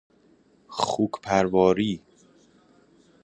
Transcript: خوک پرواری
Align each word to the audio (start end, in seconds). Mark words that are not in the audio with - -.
خوک 0.67 1.13
پرواری 1.23 2.01